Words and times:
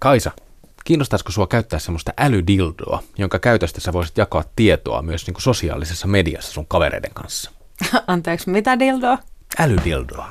Kaisa, 0.00 0.30
kiinnostaisiko 0.84 1.32
sua 1.32 1.46
käyttää 1.46 1.78
semmoista 1.78 2.12
älydildoa, 2.18 3.02
jonka 3.18 3.38
käytöstä 3.38 3.80
sä 3.80 3.92
voisit 3.92 4.18
jakaa 4.18 4.44
tietoa 4.56 5.02
myös 5.02 5.26
niin 5.26 5.34
kuin 5.34 5.42
sosiaalisessa 5.42 6.06
mediassa 6.06 6.52
sun 6.52 6.66
kavereiden 6.66 7.14
kanssa? 7.14 7.50
Anteeksi, 8.06 8.50
mitä 8.50 8.78
dildoa? 8.78 9.18
Älydildoa. 9.58 10.28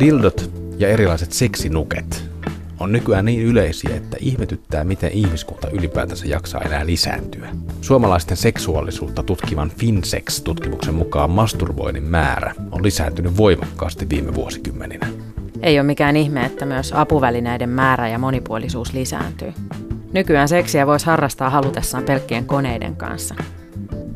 Dildot 0.00 0.50
ja 0.78 0.88
erilaiset 0.88 1.32
seksinuket 1.32 2.24
on 2.80 2.92
nykyään 2.92 3.24
niin 3.24 3.42
yleisiä, 3.42 3.96
että 3.96 4.16
ihmetyttää, 4.20 4.84
miten 4.84 5.12
ihmiskunta 5.12 5.70
ylipäätänsä 5.70 6.26
jaksaa 6.26 6.60
enää 6.60 6.86
lisääntyä. 6.86 7.48
Suomalaisten 7.80 8.36
seksuaalisuutta 8.36 9.22
tutkivan 9.22 9.70
FinSex-tutkimuksen 9.70 10.94
mukaan 10.94 11.30
masturboinnin 11.30 12.04
määrä 12.04 12.54
on 12.70 12.82
lisääntynyt 12.82 13.36
voimakkaasti 13.36 14.08
viime 14.08 14.34
vuosikymmeninä. 14.34 15.06
Ei 15.62 15.78
ole 15.78 15.86
mikään 15.86 16.16
ihme, 16.16 16.44
että 16.44 16.66
myös 16.66 16.92
apuvälineiden 16.92 17.70
määrä 17.70 18.08
ja 18.08 18.18
monipuolisuus 18.18 18.92
lisääntyy. 18.92 19.52
Nykyään 20.12 20.48
seksiä 20.48 20.86
voisi 20.86 21.06
harrastaa 21.06 21.50
halutessaan 21.50 22.04
pelkkien 22.04 22.44
koneiden 22.44 22.96
kanssa. 22.96 23.34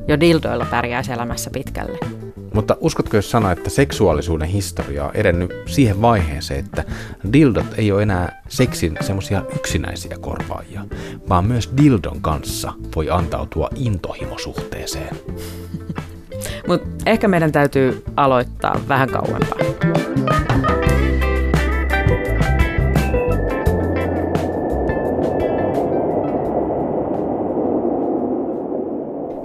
Jo 0.08 0.20
dildoilla 0.20 0.66
pärjäisi 0.70 1.12
elämässä 1.12 1.50
pitkälle. 1.50 2.21
Mutta 2.54 2.76
uskotko, 2.80 3.16
jos 3.16 3.30
sanoa, 3.30 3.52
että 3.52 3.70
seksuaalisuuden 3.70 4.48
historia 4.48 5.04
on 5.04 5.10
edennyt 5.14 5.50
siihen 5.66 6.02
vaiheeseen, 6.02 6.64
että 6.64 6.84
dildot 7.32 7.66
ei 7.76 7.92
ole 7.92 8.02
enää 8.02 8.42
seksin 8.48 8.96
semmoisia 9.00 9.42
yksinäisiä 9.56 10.16
korvaajia, 10.20 10.84
vaan 11.28 11.44
myös 11.44 11.70
dildon 11.76 12.20
kanssa 12.20 12.72
voi 12.96 13.10
antautua 13.10 13.70
intohimosuhteeseen. 13.76 15.16
Mutta 16.68 16.88
ehkä 17.06 17.28
meidän 17.28 17.52
täytyy 17.52 18.04
aloittaa 18.16 18.80
vähän 18.88 19.08
kauempaa. 19.10 19.58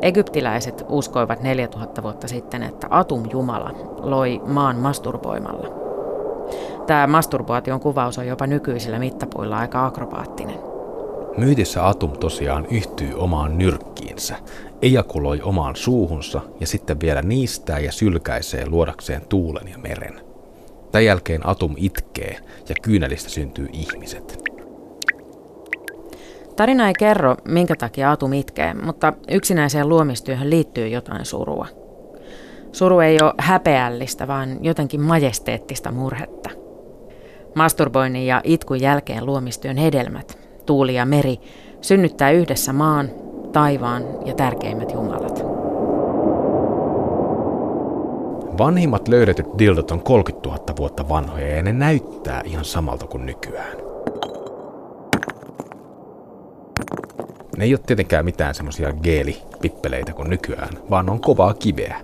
Egyptiläiset 0.02 0.77
uskoivat 0.90 1.42
4000 1.44 2.04
vuotta 2.04 2.28
sitten, 2.28 2.64
että 2.64 2.88
Atum 2.90 3.24
Jumala 3.32 3.72
loi 3.98 4.42
maan 4.46 4.76
masturboimalla. 4.76 5.68
Tämä 6.88 7.08
masturbaation 7.08 7.80
kuvaus 7.80 8.18
on 8.18 8.28
jopa 8.28 8.48
nykyisillä 8.48 9.00
mittapuilla 9.00 9.58
aika 9.58 9.86
akrobaattinen. 9.86 10.60
Myytissä 11.38 11.88
Atum 11.88 12.12
tosiaan 12.12 12.66
yhtyy 12.66 13.14
omaan 13.14 13.58
nyrkkiinsä, 13.58 14.36
ejakuloi 14.82 15.42
omaan 15.42 15.76
suuhunsa 15.76 16.42
ja 16.60 16.68
sitten 16.68 17.00
vielä 17.00 17.22
niistää 17.22 17.80
ja 17.80 17.92
sylkäisee 17.92 18.70
luodakseen 18.70 19.22
tuulen 19.30 19.68
ja 19.68 19.78
meren. 19.78 20.22
Tämän 20.92 21.06
jälkeen 21.06 21.48
Atum 21.48 21.74
itkee 21.78 22.38
ja 22.70 22.76
kyynelistä 22.82 23.30
syntyy 23.30 23.68
ihmiset. 23.74 24.57
Tarina 26.58 26.88
ei 26.88 26.94
kerro, 27.00 27.36
minkä 27.48 27.76
takia 27.76 28.12
Atum 28.12 28.34
itkee, 28.34 28.74
mutta 28.74 29.14
yksinäiseen 29.32 29.90
luomistyöhön 29.90 30.50
liittyy 30.50 30.88
jotain 30.88 31.26
surua. 31.26 31.68
Suru 32.72 33.00
ei 33.00 33.18
ole 33.22 33.34
häpeällistä, 33.38 34.28
vaan 34.28 34.58
jotenkin 34.62 35.02
majesteettista 35.02 35.92
murhetta. 35.92 36.50
Masturboinnin 37.56 38.28
ja 38.28 38.42
itkun 38.44 38.82
jälkeen 38.82 39.26
luomistyön 39.26 39.78
hedelmät, 39.78 40.40
tuuli 40.66 40.96
ja 40.96 41.06
meri, 41.06 41.38
synnyttää 41.82 42.32
yhdessä 42.32 42.74
maan, 42.74 43.10
taivaan 43.52 44.04
ja 44.26 44.34
tärkeimmät 44.34 44.94
jumalat. 44.94 45.46
Vanhimmat 48.58 49.08
löydetyt 49.08 49.48
dildot 49.58 49.92
on 49.92 50.02
30 50.02 50.50
000 50.50 50.64
vuotta 50.78 51.10
vanhoja 51.10 51.56
ja 51.56 51.64
ne 51.64 51.74
näyttää 51.74 52.42
ihan 52.46 52.66
samalta 52.66 53.08
kuin 53.08 53.26
nykyään. 53.26 53.87
Ne 57.58 57.66
ei 57.66 57.74
ole 57.74 57.80
tietenkään 57.88 58.26
mitään 58.26 58.56
semmoisia 58.56 58.94
geelipippeleitä 58.94 60.14
kuin 60.14 60.30
nykyään, 60.30 60.70
vaan 60.90 61.10
on 61.10 61.22
kovaa 61.22 61.54
kiveä. 61.54 62.02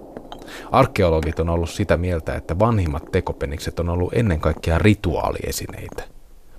Arkeologit 0.71 1.39
on 1.39 1.49
ollut 1.49 1.69
sitä 1.69 1.97
mieltä, 1.97 2.35
että 2.35 2.59
vanhimmat 2.59 3.11
tekopenikset 3.11 3.79
on 3.79 3.89
ollut 3.89 4.13
ennen 4.13 4.39
kaikkea 4.39 4.77
rituaaliesineitä. 4.77 6.03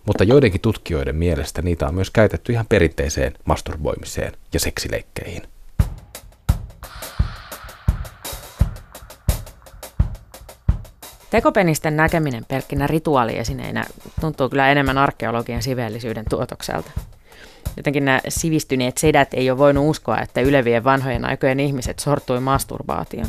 Mutta 0.06 0.24
joidenkin 0.24 0.60
tutkijoiden 0.60 1.16
mielestä 1.16 1.62
niitä 1.62 1.86
on 1.86 1.94
myös 1.94 2.10
käytetty 2.10 2.52
ihan 2.52 2.66
perinteiseen 2.68 3.34
masturboimiseen 3.44 4.32
ja 4.52 4.60
seksileikkeihin. 4.60 5.42
Tekopenisten 11.30 11.96
näkeminen 11.96 12.44
pelkkinä 12.44 12.86
rituaaliesineinä 12.86 13.84
tuntuu 14.20 14.48
kyllä 14.48 14.70
enemmän 14.70 14.98
arkeologian 14.98 15.62
siveellisyyden 15.62 16.24
tuotokselta. 16.30 16.90
Jotenkin 17.76 18.04
nämä 18.04 18.20
sivistyneet 18.28 18.98
sedät 18.98 19.34
ei 19.34 19.50
ole 19.50 19.58
voinut 19.58 19.90
uskoa, 19.90 20.20
että 20.20 20.40
ylevien 20.40 20.84
vanhojen 20.84 21.24
aikojen 21.24 21.60
ihmiset 21.60 21.98
sortui 21.98 22.40
masturbaation. 22.40 23.26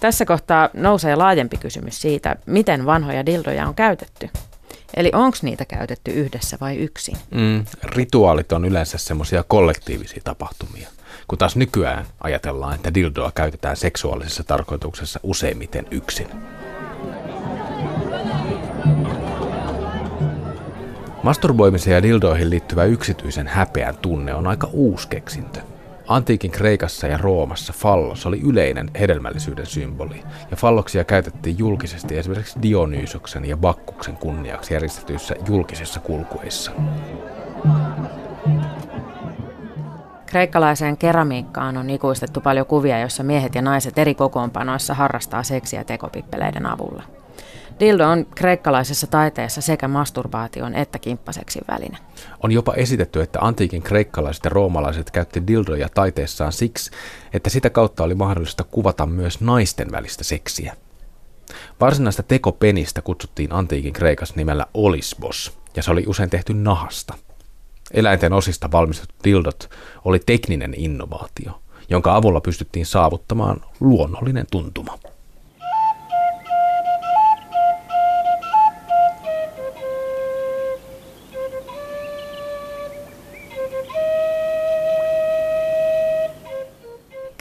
Tässä 0.00 0.24
kohtaa 0.24 0.68
nousee 0.74 1.16
laajempi 1.16 1.56
kysymys 1.56 2.00
siitä, 2.00 2.36
miten 2.46 2.86
vanhoja 2.86 3.26
dildoja 3.26 3.68
on 3.68 3.74
käytetty. 3.74 4.30
Eli 4.96 5.10
onko 5.14 5.36
niitä 5.42 5.64
käytetty 5.64 6.10
yhdessä 6.10 6.58
vai 6.60 6.76
yksin? 6.76 7.16
Mm, 7.30 7.64
rituaalit 7.84 8.52
on 8.52 8.64
yleensä 8.64 8.98
semmoisia 8.98 9.44
kollektiivisia 9.48 10.20
tapahtumia, 10.24 10.88
kun 11.28 11.38
taas 11.38 11.56
nykyään 11.56 12.06
ajatellaan, 12.20 12.74
että 12.74 12.94
dildoa 12.94 13.32
käytetään 13.34 13.76
seksuaalisessa 13.76 14.44
tarkoituksessa 14.44 15.20
useimmiten 15.22 15.86
yksin. 15.90 16.28
Masturboimiseen 21.24 21.94
ja 21.94 22.02
dildoihin 22.02 22.50
liittyvä 22.50 22.84
yksityisen 22.84 23.46
häpeän 23.46 23.94
tunne 23.96 24.34
on 24.34 24.46
aika 24.46 24.68
uusi 24.72 25.08
keksintö. 25.08 25.60
Antiikin 26.08 26.50
Kreikassa 26.50 27.06
ja 27.06 27.18
Roomassa 27.18 27.72
fallos 27.72 28.26
oli 28.26 28.40
yleinen 28.40 28.90
hedelmällisyyden 29.00 29.66
symboli, 29.66 30.22
ja 30.50 30.56
falloksia 30.56 31.04
käytettiin 31.04 31.58
julkisesti 31.58 32.18
esimerkiksi 32.18 32.58
Dionysoksen 32.62 33.44
ja 33.44 33.56
Bakkuksen 33.56 34.16
kunniaksi 34.16 34.74
järjestetyissä 34.74 35.34
julkisissa 35.48 36.00
kulkuissa. 36.00 36.72
Kreikkalaiseen 40.26 40.96
keramiikkaan 40.96 41.76
on 41.76 41.90
ikuistettu 41.90 42.40
paljon 42.40 42.66
kuvia, 42.66 43.00
joissa 43.00 43.22
miehet 43.22 43.54
ja 43.54 43.62
naiset 43.62 43.98
eri 43.98 44.14
kokoonpanoissa 44.14 44.94
harrastaa 44.94 45.42
seksiä 45.42 45.84
tekopippeleiden 45.84 46.66
avulla. 46.66 47.02
Dildo 47.80 48.08
on 48.08 48.26
kreikkalaisessa 48.34 49.06
taiteessa 49.06 49.60
sekä 49.60 49.88
masturbaation 49.88 50.74
että 50.74 50.98
kimppaseksin 50.98 51.62
väline. 51.68 51.98
On 52.42 52.52
jopa 52.52 52.74
esitetty, 52.74 53.20
että 53.22 53.38
antiikin 53.40 53.82
kreikkalaiset 53.82 54.44
ja 54.44 54.50
roomalaiset 54.50 55.10
käytti 55.10 55.46
dildoja 55.46 55.88
taiteessaan 55.88 56.52
siksi, 56.52 56.90
että 57.32 57.50
sitä 57.50 57.70
kautta 57.70 58.04
oli 58.04 58.14
mahdollista 58.14 58.64
kuvata 58.64 59.06
myös 59.06 59.40
naisten 59.40 59.90
välistä 59.92 60.24
seksiä. 60.24 60.76
Varsinaista 61.80 62.22
tekopenistä 62.22 63.02
kutsuttiin 63.02 63.52
antiikin 63.52 63.92
Kreikassa 63.92 64.34
nimellä 64.36 64.66
olisbos, 64.74 65.58
ja 65.76 65.82
se 65.82 65.90
oli 65.90 66.04
usein 66.06 66.30
tehty 66.30 66.54
nahasta. 66.54 67.14
Eläinten 67.92 68.32
osista 68.32 68.72
valmistetut 68.72 69.24
dildot 69.24 69.70
oli 70.04 70.18
tekninen 70.18 70.74
innovaatio, 70.76 71.60
jonka 71.88 72.16
avulla 72.16 72.40
pystyttiin 72.40 72.86
saavuttamaan 72.86 73.60
luonnollinen 73.80 74.46
tuntuma. 74.50 74.98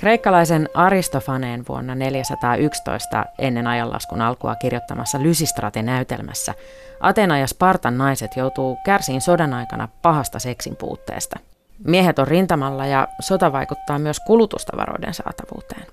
Kreikkalaisen 0.04 0.70
Aristofaneen 0.74 1.64
vuonna 1.70 1.96
411 1.96 3.26
ennen 3.40 3.68
ajanlaskun 3.68 4.22
alkua 4.22 4.56
kirjoittamassa 4.56 5.22
Lysistrate-näytelmässä 5.22 6.54
Atena 7.00 7.38
ja 7.38 7.48
Spartan 7.48 7.98
naiset 7.98 8.38
joutuu 8.38 8.78
kärsiin 8.86 9.22
sodan 9.22 9.54
aikana 9.54 9.88
pahasta 10.02 10.40
seksin 10.40 10.76
puutteesta. 10.76 11.40
Miehet 11.86 12.20
on 12.20 12.28
rintamalla 12.28 12.86
ja 12.86 13.08
sota 13.20 13.52
vaikuttaa 13.52 14.00
myös 14.00 14.20
kulutustavaroiden 14.20 15.14
saatavuuteen. 15.14 15.86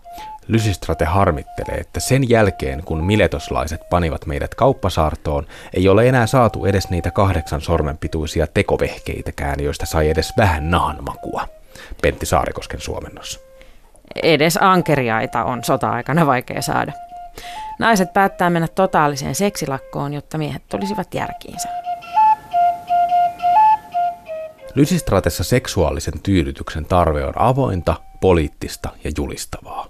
Lysistrate 0.49 1.05
harmittelee, 1.05 1.77
että 1.81 2.01
sen 2.01 2.29
jälkeen 2.29 2.83
kun 2.85 3.05
miletoslaiset 3.05 3.81
panivat 3.91 4.27
meidät 4.27 4.55
kauppasaartoon, 4.55 5.47
ei 5.75 5.89
ole 5.89 6.09
enää 6.09 6.27
saatu 6.27 6.65
edes 6.65 6.91
niitä 6.91 7.11
kahdeksan 7.11 7.61
sormen 7.61 7.99
pituisia 7.99 8.47
tekovehkeitäkään, 8.47 9.61
joista 9.61 9.87
sai 9.87 10.11
edes 10.11 10.33
vähän 10.37 10.71
nahanmakua. 10.71 11.49
Pentti 12.03 12.27
Saarikosken 12.27 12.81
suomennossa. 12.81 13.50
Edes 14.23 14.59
ankeriaita 14.61 15.45
on 15.45 15.65
sota-aikana 15.65 16.27
vaikea 16.27 16.63
saada. 16.63 16.93
Naiset 17.79 18.13
päättää 18.13 18.51
mennä 18.51 18.69
totaaliseen 18.69 19.35
seksilakkoon, 19.35 20.15
jotta 20.15 20.39
miehet 20.39 20.69
tulisivat 20.69 21.15
järkiinsä. 21.15 21.69
Lysistratessa 24.75 25.45
seksuaalisen 25.45 26.21
tyydytyksen 26.23 26.85
tarve 26.85 27.25
on 27.25 27.33
avointa, 27.37 27.95
poliittista 28.21 28.91
ja 29.05 29.11
julistavaa. 29.17 29.87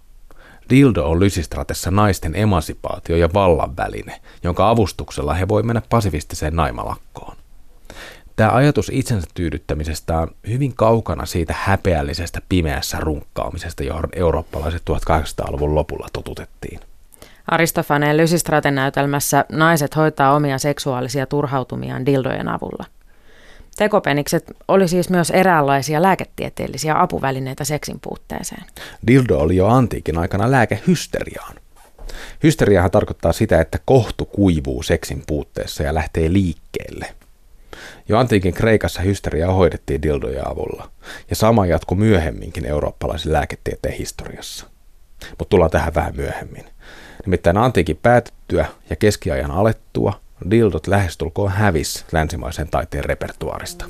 Dildo 0.71 1.05
on 1.11 1.21
Lysistratessa 1.21 1.91
naisten 1.91 2.37
emansipaatio 2.37 3.17
ja 3.17 3.29
vallan 3.35 3.77
väline, 3.77 4.21
jonka 4.43 4.71
avustuksella 4.71 5.35
he 5.35 5.49
voi 5.49 5.63
mennä 5.63 5.83
pasifistiseen 5.89 6.57
naimalakkoon. 6.57 7.37
Tämä 8.41 8.53
ajatus 8.53 8.91
itsensä 8.95 9.27
tyydyttämisestä 9.35 10.19
on 10.19 10.29
hyvin 10.49 10.75
kaukana 10.75 11.27
siitä 11.27 11.55
häpeällisestä 11.59 12.43
pimeässä 12.49 13.01
runkkaamisesta, 13.01 13.83
johon 13.83 14.09
eurooppalaiset 14.13 14.83
1800-luvun 14.91 15.75
lopulla 15.75 16.09
totutettiin. 16.13 16.81
Aristofaneen 17.47 18.17
Lysistraten 18.17 18.75
näytelmässä 18.75 19.45
naiset 19.53 19.97
hoitaa 19.97 20.35
omia 20.35 20.59
seksuaalisia 20.59 21.27
turhautumiaan 21.27 22.07
dildojen 22.07 22.49
avulla. 22.49 22.85
Tekopenikset 23.77 24.45
oli 24.69 24.89
siis 24.89 25.11
myös 25.11 25.31
eräänlaisia 25.31 26.03
lääketieteellisiä 26.03 27.01
apuvälineitä 27.01 27.65
seksin 27.65 28.01
puutteeseen. 28.01 28.65
Dildo 29.07 29.39
oli 29.39 29.57
jo 29.57 29.67
antiikin 29.67 30.19
aikana 30.19 30.51
lääke 30.51 30.81
hysteriaan. 30.87 31.55
Hysteriahan 32.43 32.91
tarkoittaa 32.91 33.33
sitä, 33.33 33.61
että 33.61 33.79
kohtu 33.85 34.25
kuivuu 34.25 34.83
seksin 34.83 35.23
puutteessa 35.27 35.83
ja 35.83 35.95
lähtee 35.95 36.33
liikkeelle– 36.33 37.15
jo 38.11 38.19
antiikin 38.19 38.55
Kreikassa 38.55 39.03
hysteriaa 39.03 39.53
hoidettiin 39.53 40.03
dildoja 40.03 40.43
avulla, 40.47 40.91
ja 41.31 41.37
sama 41.37 41.67
jatkui 41.67 41.97
myöhemminkin 41.97 42.67
eurooppalaisen 42.67 43.33
lääketieteen 43.33 43.95
historiassa. 43.95 44.67
Mutta 45.39 45.51
tullaan 45.51 45.71
tähän 45.71 45.95
vähän 45.95 46.17
myöhemmin. 46.17 46.65
Nimittäin 47.27 47.57
antiikin 47.57 47.99
päätettyä 48.03 48.67
ja 48.91 48.97
keskiajan 48.97 49.51
alettua 49.51 50.21
dildot 50.51 50.87
lähestulkoon 50.87 51.51
hävis 51.51 52.05
länsimaisen 52.13 52.69
taiteen 52.71 53.05
repertuarista. 53.05 53.85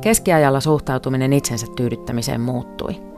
Keskiajalla 0.00 0.60
suhtautuminen 0.60 1.32
itsensä 1.32 1.66
tyydyttämiseen 1.76 2.40
muuttui– 2.40 3.00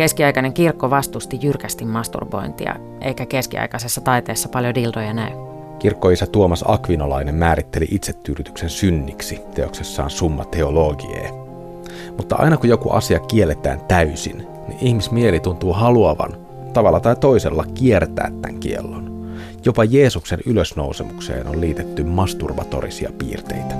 Keskiaikainen 0.00 0.52
kirkko 0.52 0.90
vastusti 0.90 1.38
jyrkästi 1.42 1.84
masturbointia, 1.84 2.76
eikä 3.00 3.26
keskiaikaisessa 3.26 4.00
taiteessa 4.00 4.48
paljon 4.48 4.74
dildoja 4.74 5.12
näy. 5.12 5.30
Kirkkoisä 5.78 6.26
Tuomas 6.26 6.64
Akvinolainen 6.68 7.34
määritteli 7.34 7.86
itsetyydytyksen 7.90 8.70
synniksi 8.70 9.40
teoksessaan 9.54 10.10
Summa 10.10 10.44
Theologiae. 10.44 11.30
Mutta 12.16 12.36
aina 12.36 12.56
kun 12.56 12.68
joku 12.68 12.90
asia 12.90 13.18
kielletään 13.18 13.80
täysin, 13.88 14.36
niin 14.68 14.78
ihmismieli 14.80 15.40
tuntuu 15.40 15.72
haluavan 15.72 16.36
tavalla 16.72 17.00
tai 17.00 17.16
toisella 17.16 17.64
kiertää 17.74 18.30
tämän 18.42 18.60
kiellon. 18.60 19.34
Jopa 19.64 19.84
Jeesuksen 19.84 20.38
ylösnousemukseen 20.46 21.46
on 21.46 21.60
liitetty 21.60 22.04
masturbatorisia 22.04 23.10
piirteitä. 23.18 23.74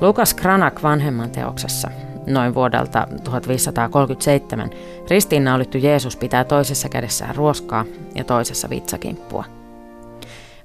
Lukas 0.00 0.34
Kranak 0.34 0.82
vanhemman 0.82 1.30
teoksessa 1.30 1.90
noin 2.26 2.54
vuodelta 2.54 3.06
1537, 3.24 4.70
ristiinnaulittu 5.10 5.78
Jeesus 5.78 6.16
pitää 6.16 6.44
toisessa 6.44 6.88
kädessään 6.88 7.36
ruoskaa 7.36 7.84
ja 8.14 8.24
toisessa 8.24 8.70
vitsakimppua. 8.70 9.44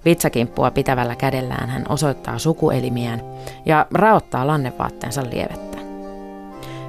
Vitsakimppua 0.05 0.71
pitävällä 0.71 1.15
kädellään 1.15 1.69
hän 1.69 1.85
osoittaa 1.89 2.37
sukuelimiään 2.37 3.21
ja 3.65 3.85
raottaa 3.93 4.47
lannevaatteensa 4.47 5.23
lievettä. 5.23 5.77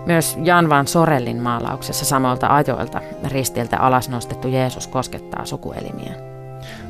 Myös 0.06 0.38
Jan 0.42 0.68
van 0.68 0.86
Sorellin 0.86 1.42
maalauksessa 1.42 2.04
samoilta 2.04 2.46
ajoilta 2.54 3.00
ristiltä 3.24 3.76
alas 3.76 4.08
nostettu 4.08 4.48
Jeesus 4.48 4.86
koskettaa 4.86 5.44
sukuelimiään. 5.44 6.27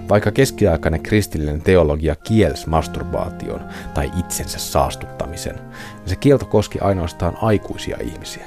Vaikka 0.09 0.31
keskiaikainen 0.33 1.03
kristillinen 1.03 1.63
teologia 1.63 2.17
kielsi 2.17 2.69
masturbaation 2.69 3.61
tai 3.95 4.11
itsensä 4.19 4.59
saastuttamisen, 4.59 5.55
niin 5.55 6.09
se 6.09 6.17
kielto 6.17 6.47
koski 6.47 6.79
ainoastaan 6.81 7.39
aikuisia 7.43 7.99
ihmisiä. 8.01 8.45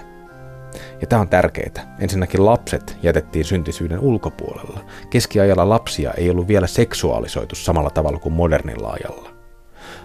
Ja 1.02 1.08
tämä 1.08 1.22
on 1.22 1.30
tärkeää. 1.30 1.98
Ensinnäkin 2.00 2.46
lapset 2.46 2.98
jätettiin 3.04 3.46
syntisyyden 3.46 4.00
ulkopuolella. 4.00 4.80
Keskiajalla 5.10 5.70
lapsia 5.70 6.14
ei 6.14 6.30
ollut 6.30 6.48
vielä 6.48 6.68
seksuaalisoitu 6.68 7.56
samalla 7.56 7.90
tavalla 7.90 8.20
kuin 8.20 8.34
modernilla 8.34 8.90
ajalla. 8.90 9.30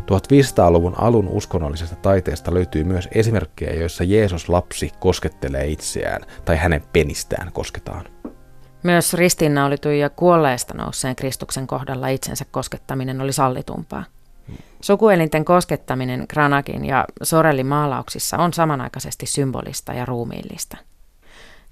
1500-luvun 0.01 0.95
alun 0.99 1.29
uskonnollisesta 1.29 1.97
taiteesta 1.97 2.55
löytyy 2.55 2.85
myös 2.85 3.09
esimerkkejä, 3.13 3.75
joissa 3.75 4.05
Jeesus 4.05 4.49
lapsi 4.49 4.91
koskettelee 5.01 5.67
itseään 5.67 6.23
tai 6.45 6.57
hänen 6.57 6.83
penistään 6.93 7.53
kosketaan. 7.53 8.05
Myös 8.87 9.15
ristiinnaulitun 9.15 9.99
ja 9.99 10.11
kuolleesta 10.11 10.75
nousseen 10.75 11.17
Kristuksen 11.17 11.67
kohdalla 11.67 12.09
itsensä 12.09 12.45
koskettaminen 12.51 13.21
oli 13.21 13.33
sallitumpaa. 13.33 14.05
Sukuelinten 14.81 15.45
koskettaminen 15.45 16.27
Granakin 16.29 16.85
ja 16.85 17.05
Sorellin 17.23 17.67
maalauksissa 17.67 18.37
on 18.37 18.53
samanaikaisesti 18.53 19.27
symbolista 19.27 19.93
ja 19.93 20.05
ruumiillista. 20.05 20.77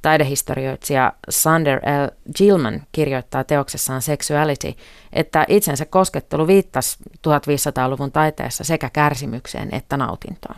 Taidehistorioitsija 0.03 1.13
Sander 1.31 1.79
L. 1.79 2.31
Gilman 2.37 2.83
kirjoittaa 2.93 3.45
teoksessaan 3.45 4.03
Sexuality, 4.03 4.75
että 5.13 5.45
itsensä 5.49 5.85
koskettelu 5.87 6.47
viittasi 6.47 6.99
1500-luvun 7.29 8.13
taiteessa 8.13 8.65
sekä 8.65 8.91
kärsimykseen 8.93 9.69
että 9.75 9.97
nautintoon. 9.97 10.57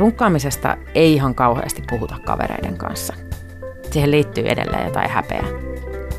Runkkaamisesta 0.00 0.76
ei 0.94 1.14
ihan 1.14 1.34
kauheasti 1.34 1.82
puhuta 1.90 2.16
kavereiden 2.24 2.76
kanssa. 2.76 3.14
Siihen 3.90 4.10
liittyy 4.10 4.48
edelleen 4.48 4.86
jotain 4.86 5.10
häpeää. 5.10 5.46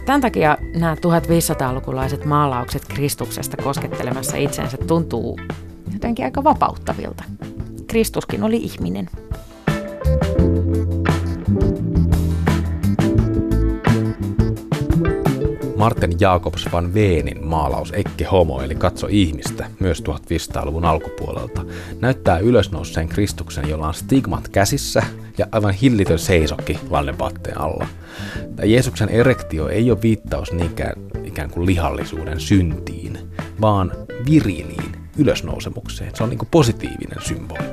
Tämän 0.05 0.21
takia 0.21 0.57
nämä 0.75 0.95
1500-lukulaiset 0.95 2.25
maalaukset 2.25 2.85
Kristuksesta 2.85 3.57
koskettelemassa 3.57 4.37
itsensä 4.37 4.77
tuntuu 4.77 5.39
jotenkin 5.93 6.25
aika 6.25 6.43
vapauttavilta. 6.43 7.23
Kristuskin 7.87 8.43
oli 8.43 8.57
ihminen. 8.57 9.09
Martin 15.75 16.11
Jakobs 16.19 16.69
van 16.71 16.93
Veenin 16.93 17.47
maalaus 17.47 17.93
Ikke 17.97 18.25
Homo, 18.25 18.61
eli 18.61 18.75
Katso 18.75 19.07
ihmistä, 19.09 19.60
myös 19.81 20.03
1500-luvun 20.03 20.85
alkupuolelta, 20.85 21.65
näyttää 21.99 22.39
ylösnouseen 22.39 23.09
Kristuksen, 23.09 23.69
jolla 23.69 23.87
on 23.87 23.93
stigmat 23.93 24.47
käsissä 24.47 25.03
ja 25.37 25.47
aivan 25.51 25.73
hillitön 25.73 26.19
seisokki 26.19 26.79
lannepatteen 26.89 27.57
alla. 27.57 27.87
Tämä 28.55 28.65
Jeesuksen 28.65 29.09
erektio 29.09 29.67
ei 29.67 29.91
ole 29.91 30.01
viittaus 30.01 30.53
niinkään 30.53 30.93
ikään 31.23 31.49
kuin 31.49 31.65
lihallisuuden 31.65 32.39
syntiin, 32.39 33.19
vaan 33.61 33.91
viriliin 34.25 34.91
ylösnousemukseen. 35.17 36.11
Se 36.15 36.23
on 36.23 36.29
niin 36.29 36.37
kuin 36.37 36.49
positiivinen 36.51 37.21
symboli. 37.21 37.63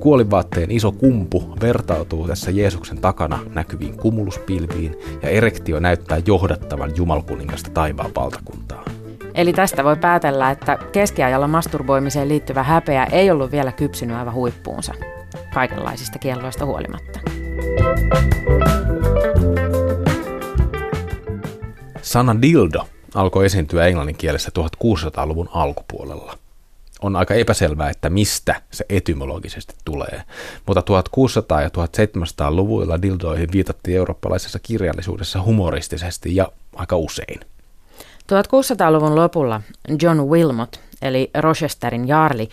Kuolivaatteen 0.00 0.70
iso 0.70 0.92
kumpu 0.92 1.54
vertautuu 1.60 2.26
tässä 2.26 2.50
Jeesuksen 2.50 2.98
takana 2.98 3.38
näkyviin 3.54 3.96
kumuluspilviin 3.96 4.96
ja 5.22 5.28
erektio 5.28 5.80
näyttää 5.80 6.20
johdattavan 6.26 6.92
jumalkuningasta 6.96 7.70
taivaan 7.70 8.10
valtakuntaa. 8.14 8.93
Eli 9.34 9.52
tästä 9.52 9.84
voi 9.84 9.96
päätellä, 9.96 10.50
että 10.50 10.78
keskiajalla 10.92 11.48
masturboimiseen 11.48 12.28
liittyvä 12.28 12.62
häpeä 12.62 13.04
ei 13.04 13.30
ollut 13.30 13.50
vielä 13.50 13.72
kypsynyt 13.72 14.16
aivan 14.16 14.34
huippuunsa, 14.34 14.94
kaikenlaisista 15.54 16.18
kielloista 16.18 16.64
huolimatta. 16.64 17.20
Sana 22.02 22.42
dildo 22.42 22.88
alkoi 23.14 23.46
esiintyä 23.46 23.86
englannin 23.86 24.16
kielessä 24.16 24.50
1600-luvun 24.58 25.48
alkupuolella 25.52 26.38
on 27.02 27.16
aika 27.16 27.34
epäselvää, 27.34 27.90
että 27.90 28.10
mistä 28.10 28.62
se 28.70 28.84
etymologisesti 28.88 29.74
tulee. 29.84 30.22
Mutta 30.66 30.82
1600- 31.60 31.62
ja 31.62 31.68
1700-luvuilla 31.68 33.02
dildoihin 33.02 33.52
viitattiin 33.52 33.96
eurooppalaisessa 33.96 34.58
kirjallisuudessa 34.58 35.42
humoristisesti 35.42 36.36
ja 36.36 36.52
aika 36.76 36.96
usein. 36.96 37.40
1600-luvun 38.32 39.14
lopulla 39.14 39.60
John 40.02 40.20
Wilmot, 40.20 40.80
eli 41.02 41.30
Rochesterin 41.38 42.08
Jarli, 42.08 42.48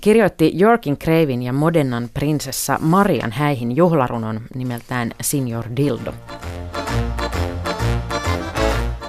kirjoitti 0.00 0.52
Yorkin 0.60 0.98
Kreivin 0.98 1.42
ja 1.42 1.52
Modennan 1.52 2.08
prinsessa 2.14 2.78
Marian 2.80 3.32
häihin 3.32 3.76
juhlarunon 3.76 4.40
nimeltään 4.54 5.10
Signor 5.20 5.64
Dildo. 5.76 6.14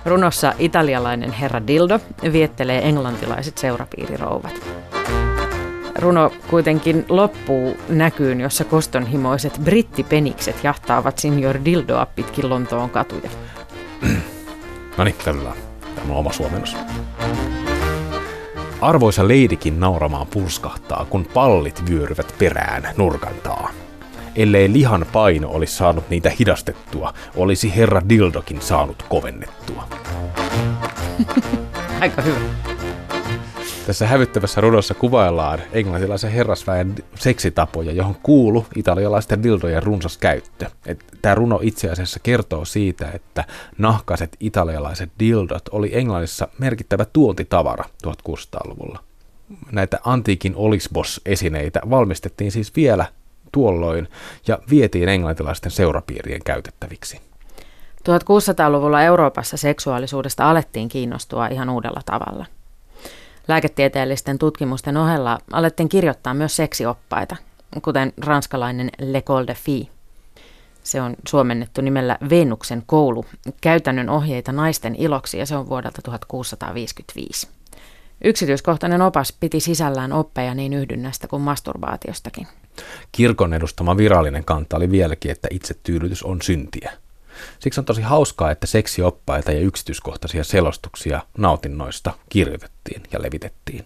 Runossa 0.05 0.53
italialainen 0.59 1.31
herra 1.31 1.67
Dildo 1.67 2.00
viettelee 2.31 2.88
englantilaiset 2.88 3.57
seurapiirirouvat. 3.57 4.53
runo 5.95 6.31
kuitenkin 6.50 7.05
loppuu 7.09 7.77
näkyyn, 7.89 8.41
jossa 8.41 8.63
kostonhimoiset 8.63 9.59
brittipenikset 9.63 10.63
jahtaavat 10.63 11.17
Signor 11.19 11.59
Dildoa 11.65 12.05
pitkin 12.05 12.50
Lontoon 12.50 12.89
katuja. 12.89 13.29
no 14.97 15.03
niin, 15.03 15.15
Tämä 15.96 16.14
on 16.14 16.20
oma 16.20 16.34
suomennos. 16.34 16.75
Arvoisa 18.82 19.28
leidikin 19.28 19.80
nauramaan 19.80 20.28
purskahtaa, 20.28 21.06
kun 21.10 21.25
pallit 21.34 21.84
vyöryvät 21.90 22.36
perään 22.40 22.90
nurkantaa. 22.98 23.70
Ellei 24.36 24.74
lihan 24.74 25.06
paino 25.14 25.50
olisi 25.50 25.75
saanut 25.75 26.10
niitä 26.10 26.32
hidastettua, 26.40 27.14
olisi 27.36 27.75
herra 27.75 28.02
Dildokin 28.10 28.62
saanut 28.62 29.04
kovennettua. 29.10 29.88
Aika 32.02 32.22
hyvä. 32.22 32.75
Tässä 33.86 34.08
hävyttävässä 34.08 34.62
runossa 34.62 34.94
kuvaillaan 34.94 35.60
englantilaisen 35.72 36.32
herrasväen 36.32 36.96
seksitapoja, 37.15 37.92
johon 37.92 38.15
kuulu 38.24 38.65
italialaisten 38.75 39.44
dildojen 39.44 39.84
runsas 39.84 40.18
käyttö. 40.18 40.70
Tämä 41.22 41.36
runo 41.36 41.60
itse 41.62 41.89
asiassa 41.89 42.20
kertoo 42.20 42.65
siitä, 42.65 43.12
että 43.13 43.44
nahkaiset 43.77 44.38
italialaiset 44.39 45.12
dildot 45.20 45.70
oli 45.72 45.98
Englannissa 45.98 46.48
merkittävä 46.58 47.06
tuontitavara 47.06 47.84
1600-luvulla. 48.08 49.00
Näitä 49.72 50.00
antiikin 50.04 50.56
olisbos-esineitä 50.56 51.82
valmistettiin 51.89 52.51
siis 52.51 52.75
vielä 52.75 53.06
tuolloin 53.51 54.08
ja 54.48 54.60
vietiin 54.70 55.10
englantilaisten 55.10 55.72
seurapiirien 55.72 56.42
käytettäviksi. 56.44 57.22
1600-luvulla 58.10 59.01
Euroopassa 59.01 59.58
seksuaalisuudesta 59.58 60.50
alettiin 60.50 60.89
kiinnostua 60.89 61.48
ihan 61.48 61.70
uudella 61.70 62.01
tavalla. 62.06 62.46
Lääketieteellisten 63.48 64.38
tutkimusten 64.38 64.98
ohella 64.98 65.40
alettiin 65.52 65.90
kirjoittaa 65.90 66.34
myös 66.34 66.56
seksioppaita, 66.56 67.36
kuten 67.82 68.14
ranskalainen 68.18 68.90
L'École 69.02 69.48
de 69.48 69.54
Fille. 69.54 69.88
Se 70.84 71.02
on 71.02 71.16
suomennettu 71.28 71.82
nimellä 71.82 72.18
Venuksen 72.30 72.84
koulu, 72.86 73.25
käytännön 73.62 74.10
ohjeita 74.10 74.52
naisten 74.52 74.96
iloksi 74.96 75.38
ja 75.38 75.46
se 75.46 75.56
on 75.56 75.70
vuodelta 75.70 76.02
1655. 76.02 77.48
Yksityiskohtainen 78.24 79.02
opas 79.02 79.34
piti 79.40 79.60
sisällään 79.60 80.14
oppeja 80.14 80.56
niin 80.56 80.74
yhdynnästä 80.74 81.28
kuin 81.28 81.42
masturbaatiostakin. 81.42 82.48
Kirkon 83.12 83.54
edustama 83.54 83.98
virallinen 83.98 84.46
kanta 84.46 84.78
oli 84.78 84.92
vieläkin, 84.92 85.32
että 85.32 85.48
itsetyydytys 85.52 86.24
on 86.24 86.42
syntiä– 86.42 86.92
Siksi 87.60 87.80
on 87.80 87.86
tosi 87.86 88.01
hauskaa, 88.01 88.51
että 88.51 88.68
seksioppaita 88.68 89.51
ja 89.51 89.60
yksityiskohtaisia 89.60 90.44
selostuksia 90.44 91.22
nautinnoista 91.38 92.13
kirjoitettiin 92.30 93.04
ja 93.12 93.22
levitettiin. 93.22 93.84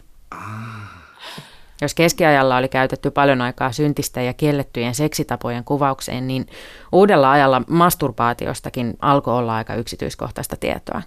Jos 1.82 1.94
keskiajalla 1.94 2.58
oli 2.58 2.68
käytetty 2.68 3.12
paljon 3.12 3.42
aikaa 3.42 3.72
syntistä 3.72 4.22
ja 4.22 4.34
kiellettyjen 4.34 4.96
seksitapojen 4.96 5.64
kuvaukseen, 5.64 6.28
niin 6.28 6.48
uudella 6.92 7.32
ajalla 7.32 7.62
masturbaatiostakin 7.68 8.98
alkoi 9.02 9.34
olla 9.34 9.56
aika 9.56 9.76
yksityiskohtaista 9.76 10.56
tietoa. 10.56 11.02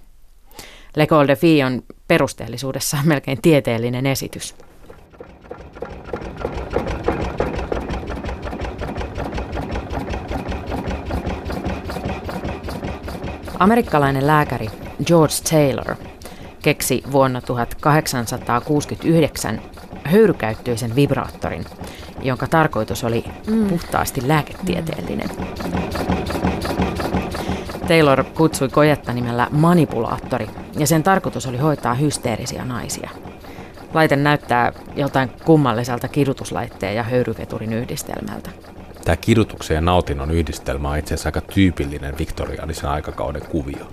L'École 0.97 1.29
de 1.29 1.37
Fille 1.37 1.65
on 1.65 1.83
perusteellisuudessaan 2.09 3.09
melkein 3.09 3.43
tieteellinen 3.43 4.07
esitys. 4.07 4.55
Amerikkalainen 13.63 14.27
lääkäri 14.27 14.67
George 15.07 15.35
Taylor 15.51 15.97
keksi 16.63 17.03
vuonna 17.13 17.41
1869 17.41 19.63
höyrykäyttöisen 20.05 20.97
vibraattorin, 20.97 21.65
jonka 22.23 22.47
tarkoitus 22.47 23.05
oli 23.05 23.25
mm. 23.47 23.69
puhtaasti 23.69 24.29
lääketieteellinen. 24.29 25.29
Taylor 27.89 28.25
kutsui 28.25 28.69
kojetta 28.69 29.13
nimellä 29.13 29.49
manipulaattori, 29.51 30.47
ja 30.79 30.87
sen 30.87 31.03
tarkoitus 31.03 31.47
oli 31.47 31.59
hoitaa 31.59 31.95
hysteerisiä 31.95 32.65
naisia. 32.65 33.11
Laite 33.95 34.17
näyttää 34.17 34.73
joltain 34.97 35.31
kummalliselta 35.45 36.09
kidutuslaitteen 36.09 36.97
ja 36.97 37.03
höyryveturin 37.03 37.73
yhdistelmältä. 37.73 38.51
Tämä 39.05 39.17
kidutuksen 39.17 39.75
ja 39.75 39.81
nautinnon 39.81 40.31
yhdistelmä 40.31 40.91
on 40.91 40.99
itse 40.99 41.15
asiassa 41.15 41.29
aika 41.29 41.41
tyypillinen 41.41 42.19
viktoriaanisen 42.19 42.91
aikakauden 42.91 43.43
kuvio. 43.43 43.91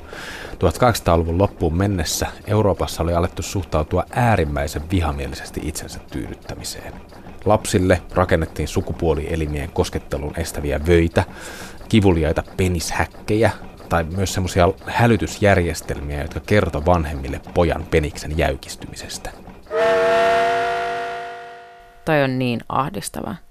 1800-luvun 0.53 1.37
loppuun 1.37 1.77
mennessä 1.77 2.27
Euroopassa 2.47 3.03
oli 3.03 3.13
alettu 3.13 3.41
suhtautua 3.41 4.03
äärimmäisen 4.11 4.81
vihamielisesti 4.91 5.61
itsensä 5.63 5.99
tyydyttämiseen. 6.11 6.93
Lapsille 7.45 8.01
rakennettiin 8.13 8.67
sukupuolielimien 8.67 9.71
koskettelun 9.71 10.33
estäviä 10.37 10.79
vöitä, 10.87 11.23
kivuliaita 11.89 12.43
penishäkkejä 12.57 13.51
tai 13.89 14.03
myös 14.03 14.33
semmoisia 14.33 14.69
hälytysjärjestelmiä, 14.85 16.21
jotka 16.21 16.39
kertoi 16.39 16.85
vanhemmille 16.85 17.41
pojan 17.53 17.85
peniksen 17.91 18.37
jäykistymisestä. 18.37 19.29
Toi 22.05 22.23
on 22.23 22.39
niin 22.39 22.59
ahdistavaa. 22.69 23.48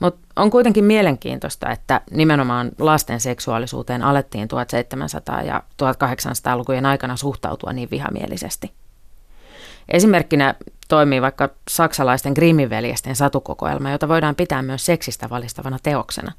Mutta 0.00 0.26
on 0.36 0.50
kuitenkin 0.50 0.84
mielenkiintoista, 0.84 1.70
että 1.70 2.00
nimenomaan 2.10 2.70
lasten 2.78 3.20
seksuaalisuuteen 3.20 4.02
alettiin 4.02 4.48
1700- 5.42 5.46
ja 5.46 5.62
1800-lukujen 5.82 6.86
aikana 6.86 7.16
suhtautua 7.16 7.72
niin 7.72 7.90
vihamielisesti. 7.90 8.72
Esimerkkinä 9.88 10.54
toimii 10.88 11.22
vaikka 11.22 11.48
saksalaisten 11.68 12.32
Grimmin-veljesten 12.32 13.16
satukokoelma, 13.16 13.90
jota 13.90 14.08
voidaan 14.08 14.34
pitää 14.34 14.62
myös 14.62 14.86
seksistä 14.86 15.30
valistavana 15.30 15.78
teoksena. 15.82 16.32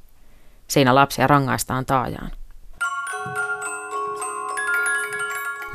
Siinä 0.67 0.95
lapsia 0.95 1.27
rangaistaan 1.27 1.85
taajaan. 1.85 2.31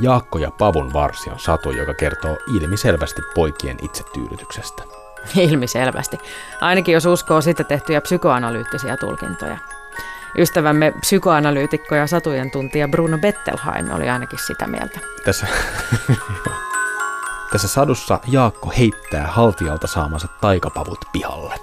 Jaakko 0.00 0.38
ja 0.38 0.50
Pavun 0.50 0.92
varsi 0.92 1.30
on 1.30 1.38
satu, 1.38 1.70
joka 1.70 1.94
kertoo 1.94 2.36
ilmiselvästi 2.56 3.22
poikien 3.34 3.76
itsetyydytyksestä. 3.82 5.01
Ilmiselvästi. 5.48 6.18
Ainakin 6.60 6.92
jos 6.92 7.06
uskoo 7.06 7.40
sitä 7.40 7.64
tehtyjä 7.64 8.00
psykoanalyyttisiä 8.00 8.96
tulkintoja. 8.96 9.58
Ystävämme 10.38 10.92
psykoanalyytikko 11.00 11.94
ja 11.94 12.06
satujen 12.06 12.50
tuntija 12.50 12.88
Bruno 12.88 13.18
Bettelheim 13.18 13.90
oli 13.92 14.10
ainakin 14.10 14.38
sitä 14.46 14.66
mieltä. 14.66 15.00
Tässä, 15.24 15.46
Tässä 17.52 17.68
sadussa 17.68 18.20
Jaakko 18.26 18.72
heittää 18.78 19.26
haltijalta 19.26 19.86
saamansa 19.86 20.28
taikapavut 20.40 21.04
pihalle. 21.12 21.54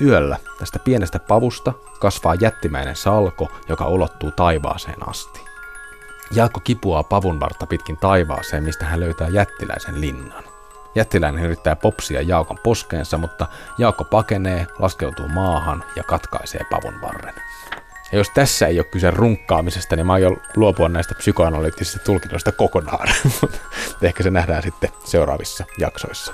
Yöllä 0.00 0.36
tästä 0.58 0.78
pienestä 0.78 1.18
pavusta 1.18 1.72
kasvaa 1.98 2.34
jättimäinen 2.34 2.96
salko, 2.96 3.52
joka 3.68 3.88
ulottuu 3.88 4.30
taivaaseen 4.30 5.08
asti. 5.08 5.40
Jaakko 6.30 6.60
kipuaa 6.60 7.02
pavun 7.02 7.40
vartta 7.40 7.66
pitkin 7.66 7.96
taivaaseen, 7.96 8.64
mistä 8.64 8.84
hän 8.84 9.00
löytää 9.00 9.28
jättiläisen 9.28 10.00
linnan. 10.00 10.55
Jättiläinen 10.96 11.44
yrittää 11.44 11.76
popsia 11.76 12.22
Jaakon 12.22 12.58
poskeensa, 12.62 13.18
mutta 13.18 13.46
Jaakko 13.78 14.04
pakenee, 14.04 14.66
laskeutuu 14.78 15.28
maahan 15.28 15.84
ja 15.96 16.02
katkaisee 16.02 16.60
pavun 16.70 17.00
varren. 17.02 17.34
Ja 18.12 18.18
jos 18.18 18.30
tässä 18.34 18.66
ei 18.66 18.78
ole 18.78 18.84
kyse 18.84 19.10
runkkaamisesta, 19.10 19.96
niin 19.96 20.06
mä 20.06 20.12
aion 20.12 20.36
luopua 20.56 20.88
näistä 20.88 21.14
psykoanalyyttisistä 21.14 21.98
tulkinnoista 21.98 22.52
kokonaan. 22.52 23.08
Ehkä 24.02 24.22
se 24.22 24.30
nähdään 24.30 24.62
sitten 24.62 24.90
seuraavissa 25.04 25.64
jaksoissa. 25.78 26.32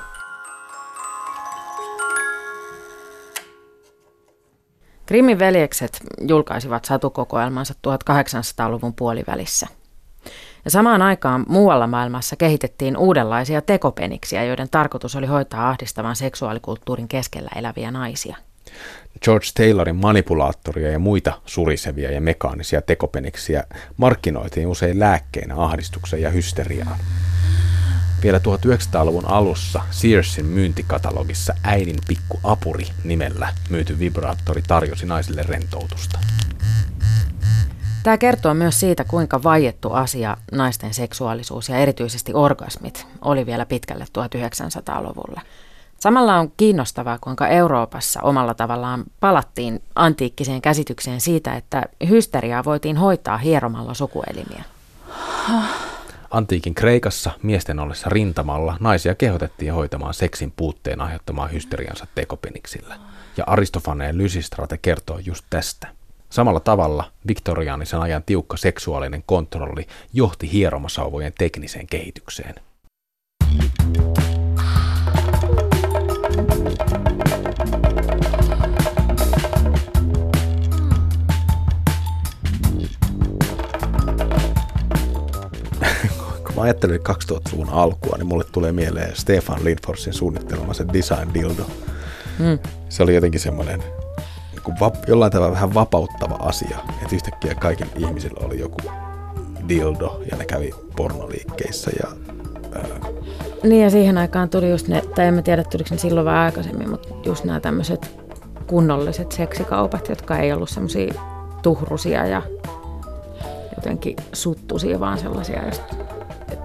Grimmin 5.06 5.38
veljekset 5.38 5.98
julkaisivat 6.20 6.84
satukokoelmansa 6.84 7.74
1800-luvun 7.88 8.94
puolivälissä– 8.94 9.66
ja 10.64 10.70
samaan 10.70 11.02
aikaan 11.02 11.44
muualla 11.48 11.86
maailmassa 11.86 12.36
kehitettiin 12.36 12.96
uudenlaisia 12.96 13.60
tekopeniksiä, 13.60 14.44
joiden 14.44 14.68
tarkoitus 14.70 15.16
oli 15.16 15.26
hoitaa 15.26 15.68
ahdistavan 15.68 16.16
seksuaalikulttuurin 16.16 17.08
keskellä 17.08 17.50
eläviä 17.56 17.90
naisia. 17.90 18.36
George 19.24 19.46
Taylorin 19.54 19.96
manipulaattoria 19.96 20.90
ja 20.90 20.98
muita 20.98 21.32
surisevia 21.46 22.10
ja 22.10 22.20
mekaanisia 22.20 22.82
tekopeniksiä 22.82 23.64
markkinoitiin 23.96 24.66
usein 24.66 24.98
lääkkeinä 24.98 25.54
ahdistukseen 25.56 26.22
ja 26.22 26.30
hysteriaan. 26.30 26.98
Vielä 28.22 28.38
1900-luvun 28.38 29.28
alussa 29.28 29.82
Searsin 29.90 30.46
myyntikatalogissa 30.46 31.54
äidin 31.64 31.98
pikku 32.08 32.40
apuri 32.44 32.86
nimellä 33.04 33.48
myyty 33.70 33.98
vibraattori 33.98 34.62
tarjosi 34.68 35.06
naisille 35.06 35.42
rentoutusta. 35.42 36.18
Tämä 38.02 38.18
kertoo 38.18 38.54
myös 38.54 38.80
siitä, 38.80 39.04
kuinka 39.04 39.42
vaiettu 39.42 39.92
asia 39.92 40.36
naisten 40.52 40.94
seksuaalisuus 40.94 41.68
ja 41.68 41.76
erityisesti 41.76 42.34
orgasmit 42.34 43.06
oli 43.20 43.46
vielä 43.46 43.66
pitkälle 43.66 44.04
1900-luvulla. 44.04 45.40
Samalla 45.98 46.36
on 46.36 46.52
kiinnostavaa, 46.56 47.18
kuinka 47.20 47.48
Euroopassa 47.48 48.20
omalla 48.22 48.54
tavallaan 48.54 49.04
palattiin 49.20 49.82
antiikkiseen 49.94 50.62
käsitykseen 50.62 51.20
siitä, 51.20 51.54
että 51.54 51.82
hysteriaa 52.08 52.64
voitiin 52.64 52.96
hoitaa 52.96 53.38
hieromalla 53.38 53.94
sukuelimiä. 53.94 54.64
Antiikin 56.30 56.74
Kreikassa 56.74 57.30
miesten 57.42 57.78
ollessa 57.78 58.08
rintamalla 58.10 58.76
naisia 58.80 59.14
kehotettiin 59.14 59.74
hoitamaan 59.74 60.14
seksin 60.14 60.52
puutteen 60.56 61.00
aiheuttamaan 61.00 61.52
hysteriansa 61.52 62.06
tekopeniksillä. 62.14 62.94
Ja 63.36 63.44
Aristofaneen 63.46 64.18
Lysistrate 64.18 64.78
kertoo 64.78 65.18
just 65.18 65.44
tästä. 65.50 66.01
Samalla 66.32 66.60
tavalla 66.60 67.04
viktoriaanisen 67.26 68.00
ajan 68.00 68.22
tiukka 68.22 68.56
seksuaalinen 68.56 69.22
kontrolli 69.26 69.86
johti 70.12 70.52
hieromasauvojen 70.52 71.32
tekniseen 71.38 71.86
kehitykseen. 71.86 72.54
kun 86.46 86.54
mä 86.56 86.62
ajattelen 86.62 87.00
2000-luvun 87.00 87.68
alkua, 87.68 88.16
niin 88.16 88.26
mulle 88.26 88.44
tulee 88.52 88.72
mieleen 88.72 89.16
Stefan 89.16 89.64
Lindforsin 89.64 90.12
suunnittelema 90.12 90.74
se 90.74 90.84
Design 90.92 91.34
Dildo. 91.34 91.66
Mm. 92.38 92.58
Se 92.88 93.02
oli 93.02 93.14
jotenkin 93.14 93.40
semmoinen 93.40 93.82
niin 94.66 94.76
vap- 94.76 95.08
jollain 95.08 95.32
tavalla 95.32 95.52
vähän 95.52 95.74
vapauttava 95.74 96.34
asia, 96.34 96.78
että 97.02 97.14
yhtäkkiä 97.14 97.54
kaikilla 97.54 97.92
ihmisillä 97.96 98.46
oli 98.46 98.58
joku 98.58 98.78
dildo 99.68 100.22
ja 100.30 100.36
ne 100.36 100.44
kävi 100.44 100.70
pornoliikkeissä 100.96 101.90
ja 102.02 102.10
ää... 102.74 103.00
Niin 103.62 103.82
ja 103.82 103.90
siihen 103.90 104.18
aikaan 104.18 104.48
tuli 104.48 104.70
just 104.70 104.88
ne, 104.88 105.02
tai 105.14 105.26
en 105.26 105.34
mä 105.34 105.42
tiedä 105.42 105.64
tuliko 105.64 105.88
ne 105.90 105.98
silloin 105.98 106.26
vähän 106.26 106.40
aikaisemmin, 106.40 106.90
mutta 106.90 107.08
just 107.24 107.44
nämä 107.44 107.60
tämmöiset 107.60 108.22
kunnolliset 108.66 109.32
seksikaupat, 109.32 110.08
jotka 110.08 110.38
ei 110.38 110.52
ollut 110.52 110.70
semmoisia 110.70 111.14
tuhrusia 111.62 112.26
ja 112.26 112.42
jotenkin 113.76 114.16
suttusia, 114.32 115.00
vaan 115.00 115.18
sellaisia 115.18 115.66
just 115.66 115.82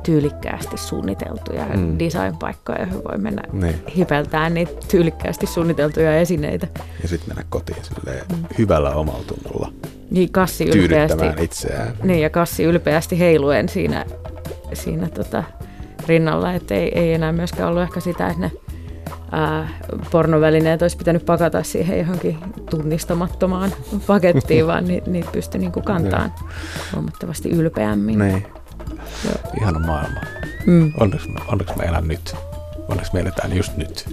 tyylikkäästi 0.08 0.78
suunniteltuja 0.78 1.66
mm. 1.66 2.00
designpaikkoja, 2.00 2.80
joihin 2.80 3.04
voi 3.04 3.18
mennä 3.18 3.44
niin. 3.52 3.76
hipeltään 3.96 4.54
niitä 4.54 4.72
tyylikkäästi 4.92 5.46
suunniteltuja 5.46 6.20
esineitä. 6.20 6.68
Ja 7.02 7.08
sitten 7.08 7.30
mennä 7.30 7.44
kotiin 7.50 7.80
mm. 8.30 8.46
hyvällä 8.58 8.90
omalla 8.90 9.24
tunnolla. 9.24 9.72
Niin, 10.12 10.32
kassi 10.32 10.70
ylpeästi. 10.70 11.26
itseään. 11.42 11.94
Niin, 12.04 12.22
ja 12.22 12.30
kassi 12.30 12.64
ylpeästi 12.64 13.20
heiluen 13.20 13.70
siinä, 13.70 14.06
siinä 14.74 15.10
tota, 15.10 15.44
rinnalla, 16.08 16.54
että 16.54 16.76
ei, 16.76 17.00
ei 17.00 17.14
enää 17.14 17.32
myöskään 17.32 17.70
ollut 17.70 17.84
ehkä 17.84 18.00
sitä, 18.00 18.28
että 18.28 18.42
ne 18.42 18.52
ää, 19.32 19.70
pornovälineet 20.12 20.82
olisi 20.82 20.98
pitänyt 20.98 21.26
pakata 21.26 21.64
siihen 21.64 22.00
johonkin 22.00 22.38
tunnistamattomaan 22.70 23.72
pakettiin, 24.08 24.68
vaan 24.72 24.86
ni, 24.86 25.04
niitä 25.08 25.30
pystyi 25.32 25.60
niinku 25.60 25.82
kantaan 25.82 26.34
huomattavasti 26.94 27.50
ylpeämmin. 27.50 28.20
Niin. 28.20 28.48
Joo. 29.26 29.54
Ihana 29.62 29.80
maailma. 29.80 30.20
Mm. 30.66 30.94
Onneksi, 31.00 31.30
onneksi 31.48 31.78
me 31.78 31.84
elän 31.84 32.08
nyt. 32.08 32.36
Onneksi 32.88 33.14
me 33.14 33.20
eletään 33.20 33.58
just 33.58 33.78
nyt. 33.78 34.06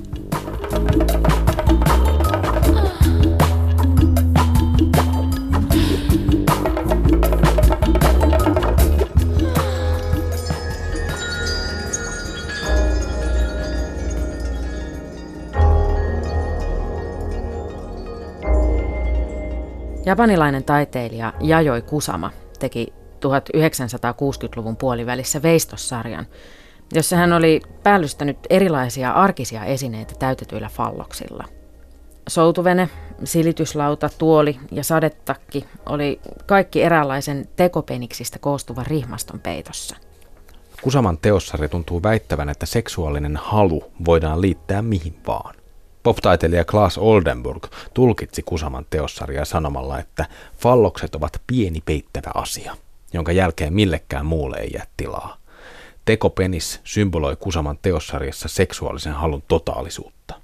Japanilainen 20.07 20.65
taiteilija 20.65 21.33
Jajoi 21.41 21.83
Kusama 21.83 22.31
teki 22.59 22.93
1960-luvun 23.25 24.77
puolivälissä 24.77 25.43
Veistossarjan, 25.43 26.27
jossa 26.93 27.17
hän 27.17 27.33
oli 27.33 27.61
päällystänyt 27.83 28.39
erilaisia 28.51 29.11
arkisia 29.11 29.65
esineitä 29.65 30.15
täytetyillä 30.19 30.69
falloksilla. 30.69 31.45
Soutuvene, 32.29 32.89
silityslauta, 33.25 34.11
tuoli 34.19 34.59
ja 34.71 34.85
sadetakki 34.85 35.65
oli 35.87 36.21
kaikki 36.47 36.83
eräänlaisen 36.83 37.49
tekopeniksistä 37.57 38.39
koostuvan 38.39 38.87
rihmaston 38.87 39.41
peitossa. 39.41 39.97
Kusaman 40.83 41.19
teossari 41.19 41.69
tuntuu 41.69 42.03
väittävän, 42.03 42.49
että 42.49 42.67
seksuaalinen 42.67 43.37
halu 43.37 43.85
voidaan 44.07 44.41
liittää 44.41 44.83
mihin 44.83 45.17
vaan. 45.27 45.55
Pop-taiteilija 46.03 46.65
Klaas 46.65 46.99
Oldenburg 46.99 47.67
tulkitsi 47.95 48.43
Kusaman 48.43 48.87
teossarjaa 48.91 49.45
sanomalla, 49.45 49.99
että 49.99 50.27
fallokset 50.59 51.15
ovat 51.15 51.43
pieni 51.47 51.81
peittävä 51.85 52.31
asia 52.35 52.77
jonka 53.15 53.33
jälkeen 53.33 53.73
millekään 53.73 54.27
muulle 54.27 54.57
ei 54.57 54.71
jää 54.75 54.87
tilaa. 54.97 55.37
Tekopenis 56.05 56.81
symboloi 56.85 57.37
Kusaman 57.37 57.79
teossarjassa 57.83 58.49
seksuaalisen 58.49 59.13
halun 59.13 59.43
totaalisuutta. 59.49 60.35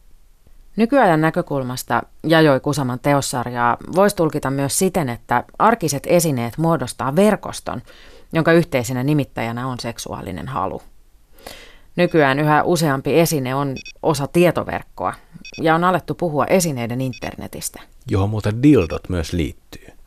Nykyajan 0.76 1.20
näkökulmasta 1.20 2.02
Jajoi 2.26 2.60
Kusaman 2.60 3.00
teossarjaa 3.00 3.76
voisi 3.94 4.16
tulkita 4.16 4.50
myös 4.50 4.78
siten, 4.78 5.08
että 5.08 5.44
arkiset 5.58 6.02
esineet 6.06 6.58
muodostaa 6.58 7.16
verkoston, 7.16 7.82
jonka 8.32 8.52
yhteisenä 8.52 9.02
nimittäjänä 9.02 9.66
on 9.66 9.80
seksuaalinen 9.80 10.48
halu. 10.48 10.82
Nykyään 11.96 12.38
yhä 12.38 12.62
useampi 12.62 13.20
esine 13.20 13.54
on 13.54 13.76
osa 14.02 14.26
tietoverkkoa 14.26 15.14
ja 15.62 15.74
on 15.74 15.84
alettu 15.84 16.14
puhua 16.14 16.46
esineiden 16.46 17.00
internetistä. 17.00 17.80
Johon 18.10 18.30
muuten 18.30 18.62
dildot 18.62 19.08
myös 19.08 19.32
liittyy. 19.32 19.99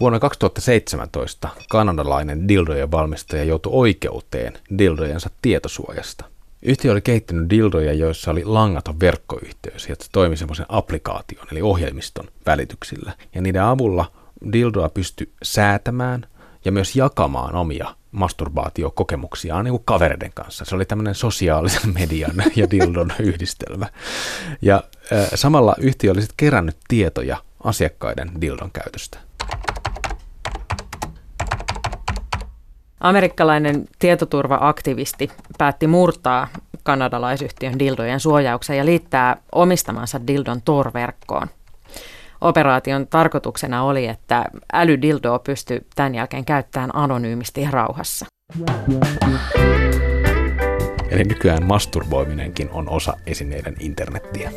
Vuonna 0.00 0.18
2017 0.18 1.48
kanadalainen 1.70 2.48
dildojen 2.48 2.90
valmistaja 2.90 3.44
joutui 3.44 3.72
oikeuteen 3.74 4.52
dildojensa 4.78 5.30
tietosuojasta. 5.42 6.24
Yhtiö 6.62 6.92
oli 6.92 7.00
kehittänyt 7.00 7.50
dildoja, 7.50 7.92
joissa 7.92 8.30
oli 8.30 8.44
langaton 8.44 9.00
verkkoyhteys, 9.00 9.88
ja 9.88 9.94
se 10.00 10.08
toimi 10.12 10.36
semmoisen 10.36 10.66
applikaation, 10.68 11.46
eli 11.52 11.62
ohjelmiston 11.62 12.28
välityksillä. 12.46 13.12
Ja 13.34 13.42
niiden 13.42 13.62
avulla 13.62 14.12
dildoa 14.52 14.88
pystyi 14.88 15.32
säätämään 15.42 16.26
ja 16.64 16.72
myös 16.72 16.96
jakamaan 16.96 17.54
omia 17.54 17.94
masturbaatiokokemuksiaan 18.12 19.64
niin 19.64 19.72
kuin 19.72 19.84
kavereiden 19.84 20.30
kanssa. 20.34 20.64
Se 20.64 20.74
oli 20.74 20.84
tämmöinen 20.84 21.14
sosiaalisen 21.14 21.94
median 22.00 22.44
ja 22.56 22.70
dildon 22.70 23.12
yhdistelmä. 23.18 23.86
Ja 24.62 24.82
äh, 25.12 25.28
samalla 25.34 25.74
yhtiö 25.78 26.10
oli 26.10 26.20
sitten 26.20 26.36
kerännyt 26.36 26.76
tietoja 26.88 27.36
asiakkaiden 27.64 28.30
dildon 28.40 28.70
käytöstä. 28.72 29.18
Amerikkalainen 33.02 33.84
tietoturva-aktivisti 33.98 35.30
päätti 35.58 35.86
murtaa 35.86 36.48
kanadalaisyhtiön 36.82 37.78
dildojen 37.78 38.20
suojauksen 38.20 38.76
ja 38.76 38.84
liittää 38.84 39.36
omistamansa 39.52 40.26
dildon 40.26 40.62
Tor-verkkoon. 40.62 41.48
Operaation 42.40 43.06
tarkoituksena 43.06 43.82
oli, 43.82 44.06
että 44.06 44.44
älydildoa 44.72 45.38
pystyi 45.38 45.80
tämän 45.94 46.14
jälkeen 46.14 46.44
käyttämään 46.44 46.90
anonyymisti 46.96 47.60
ja 47.62 47.70
rauhassa. 47.70 48.26
Eli 51.10 51.24
nykyään 51.24 51.64
masturboiminenkin 51.64 52.70
on 52.70 52.88
osa 52.88 53.16
esineiden 53.26 53.76
internettiä. 53.80 54.50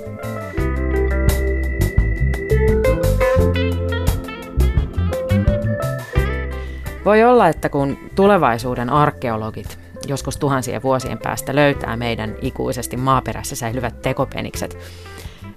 Voi 7.05 7.23
olla, 7.23 7.47
että 7.47 7.69
kun 7.69 7.97
tulevaisuuden 8.15 8.89
arkeologit 8.89 9.79
joskus 10.07 10.37
tuhansien 10.37 10.83
vuosien 10.83 11.17
päästä 11.17 11.55
löytää 11.55 11.97
meidän 11.97 12.35
ikuisesti 12.41 12.97
maaperässä 12.97 13.55
säilyvät 13.55 14.01
tekopenikset, 14.01 14.77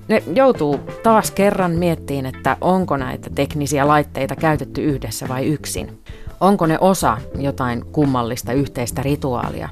ne 0.09 0.23
joutuu 0.35 0.81
taas 1.03 1.31
kerran 1.31 1.71
miettiin, 1.71 2.27
että 2.27 2.57
onko 2.61 2.97
näitä 2.97 3.31
teknisiä 3.35 3.89
laitteita 3.89 4.37
käytetty 4.37 4.85
yhdessä 4.85 5.29
vai 5.29 5.47
yksin. 5.47 6.03
Onko 6.41 6.67
ne 6.67 6.79
osa 6.81 7.19
jotain 7.39 7.85
kummallista 7.93 8.53
yhteistä 8.53 9.03
rituaalia 9.03 9.69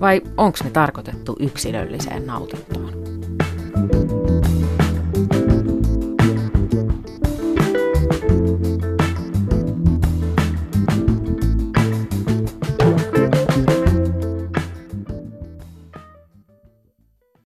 vai 0.00 0.22
onko 0.36 0.58
ne 0.64 0.70
tarkoitettu 0.70 1.36
yksilölliseen 1.40 2.26
nautintoon? 2.26 2.92